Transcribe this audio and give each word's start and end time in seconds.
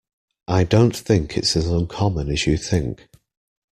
I 0.47 0.63
don't 0.63 0.95
think 0.97 1.37
it's 1.37 1.55
as 1.55 1.67
uncommon 1.67 2.31
as 2.31 2.47
you 2.47 2.57
think. 2.57 3.07